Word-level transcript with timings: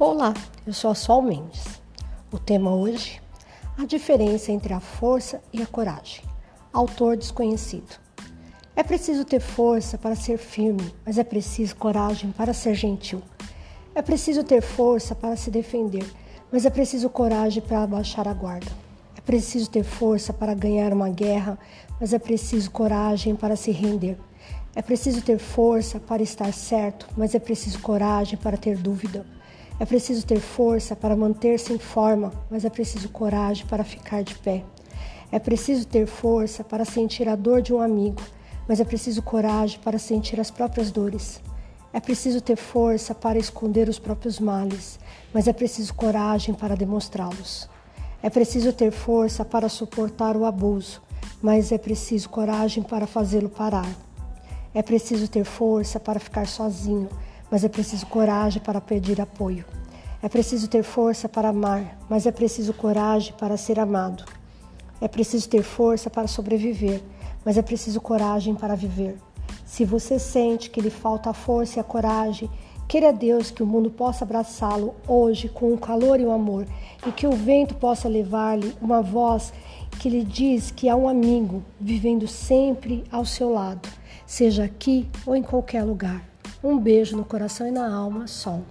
Olá, 0.00 0.32
eu 0.64 0.72
sou 0.72 0.92
a 0.92 0.94
Sol 0.94 1.20
Mendes. 1.20 1.64
O 2.30 2.38
tema 2.38 2.72
hoje: 2.72 3.20
a 3.76 3.84
diferença 3.84 4.52
entre 4.52 4.72
a 4.72 4.78
força 4.78 5.42
e 5.52 5.60
a 5.60 5.66
coragem. 5.66 6.22
Autor 6.72 7.16
desconhecido. 7.16 7.98
É 8.76 8.84
preciso 8.84 9.24
ter 9.24 9.40
força 9.40 9.98
para 9.98 10.14
ser 10.14 10.38
firme, 10.38 10.94
mas 11.04 11.18
é 11.18 11.24
preciso 11.24 11.74
coragem 11.74 12.30
para 12.30 12.54
ser 12.54 12.76
gentil. 12.76 13.20
É 13.92 14.00
preciso 14.00 14.44
ter 14.44 14.62
força 14.62 15.16
para 15.16 15.34
se 15.34 15.50
defender, 15.50 16.08
mas 16.52 16.64
é 16.64 16.70
preciso 16.70 17.10
coragem 17.10 17.60
para 17.60 17.82
abaixar 17.82 18.28
a 18.28 18.32
guarda. 18.32 18.70
É 19.16 19.20
preciso 19.20 19.68
ter 19.68 19.82
força 19.82 20.32
para 20.32 20.54
ganhar 20.54 20.92
uma 20.92 21.08
guerra, 21.08 21.58
mas 22.00 22.12
é 22.12 22.20
preciso 22.20 22.70
coragem 22.70 23.34
para 23.34 23.56
se 23.56 23.72
render. 23.72 24.16
É 24.76 24.80
preciso 24.80 25.22
ter 25.22 25.38
força 25.38 25.98
para 25.98 26.22
estar 26.22 26.52
certo, 26.52 27.08
mas 27.16 27.34
é 27.34 27.40
preciso 27.40 27.80
coragem 27.80 28.38
para 28.38 28.56
ter 28.56 28.78
dúvida. 28.78 29.26
É 29.80 29.86
preciso 29.86 30.26
ter 30.26 30.40
força 30.40 30.96
para 30.96 31.14
manter-se 31.14 31.72
em 31.72 31.78
forma, 31.78 32.32
mas 32.50 32.64
é 32.64 32.70
preciso 32.70 33.08
coragem 33.10 33.64
para 33.66 33.84
ficar 33.84 34.22
de 34.22 34.34
pé. 34.36 34.64
É 35.30 35.38
preciso 35.38 35.86
ter 35.86 36.06
força 36.06 36.64
para 36.64 36.84
sentir 36.84 37.28
a 37.28 37.36
dor 37.36 37.62
de 37.62 37.72
um 37.72 37.80
amigo, 37.80 38.20
mas 38.66 38.80
é 38.80 38.84
preciso 38.84 39.22
coragem 39.22 39.78
para 39.78 39.98
sentir 39.98 40.40
as 40.40 40.50
próprias 40.50 40.90
dores. 40.90 41.40
É 41.92 42.00
preciso 42.00 42.40
ter 42.40 42.56
força 42.56 43.14
para 43.14 43.38
esconder 43.38 43.88
os 43.88 43.98
próprios 43.98 44.40
males, 44.40 44.98
mas 45.32 45.46
é 45.46 45.52
preciso 45.52 45.94
coragem 45.94 46.54
para 46.54 46.74
demonstrá-los. 46.74 47.68
É 48.20 48.28
preciso 48.28 48.72
ter 48.72 48.90
força 48.90 49.44
para 49.44 49.68
suportar 49.68 50.36
o 50.36 50.44
abuso, 50.44 51.00
mas 51.40 51.70
é 51.70 51.78
preciso 51.78 52.28
coragem 52.28 52.82
para 52.82 53.06
fazê-lo 53.06 53.48
parar. 53.48 53.88
É 54.74 54.82
preciso 54.82 55.28
ter 55.28 55.44
força 55.44 56.00
para 56.00 56.18
ficar 56.18 56.46
sozinho, 56.46 57.08
mas 57.50 57.64
é 57.64 57.68
preciso 57.68 58.06
coragem 58.06 58.62
para 58.62 58.80
pedir 58.80 59.20
apoio. 59.20 59.64
É 60.22 60.28
preciso 60.28 60.68
ter 60.68 60.82
força 60.82 61.28
para 61.28 61.50
amar, 61.50 61.96
mas 62.08 62.26
é 62.26 62.32
preciso 62.32 62.72
coragem 62.72 63.32
para 63.38 63.56
ser 63.56 63.78
amado. 63.78 64.24
É 65.00 65.06
preciso 65.06 65.48
ter 65.48 65.62
força 65.62 66.10
para 66.10 66.26
sobreviver, 66.26 67.00
mas 67.44 67.56
é 67.56 67.62
preciso 67.62 68.00
coragem 68.00 68.54
para 68.54 68.74
viver. 68.74 69.16
Se 69.64 69.84
você 69.84 70.18
sente 70.18 70.70
que 70.70 70.80
lhe 70.80 70.90
falta 70.90 71.30
a 71.30 71.34
força 71.34 71.78
e 71.78 71.80
a 71.80 71.84
coragem, 71.84 72.50
queira 72.88 73.12
Deus 73.12 73.50
que 73.50 73.62
o 73.62 73.66
mundo 73.66 73.90
possa 73.90 74.24
abraçá-lo 74.24 74.94
hoje 75.06 75.48
com 75.48 75.72
o 75.72 75.78
calor 75.78 76.18
e 76.18 76.24
o 76.24 76.32
amor, 76.32 76.66
e 77.06 77.12
que 77.12 77.26
o 77.26 77.32
vento 77.32 77.74
possa 77.74 78.08
levar-lhe 78.08 78.74
uma 78.80 79.02
voz 79.02 79.52
que 80.00 80.08
lhe 80.08 80.24
diz 80.24 80.70
que 80.70 80.88
há 80.88 80.96
um 80.96 81.08
amigo 81.08 81.62
vivendo 81.78 82.26
sempre 82.26 83.04
ao 83.12 83.24
seu 83.24 83.52
lado, 83.52 83.88
seja 84.26 84.64
aqui 84.64 85.08
ou 85.26 85.36
em 85.36 85.42
qualquer 85.42 85.84
lugar. 85.84 86.24
Um 86.62 86.76
beijo 86.76 87.16
no 87.16 87.24
coração 87.24 87.68
e 87.68 87.70
na 87.70 87.94
alma, 87.94 88.26
Sol. 88.26 88.64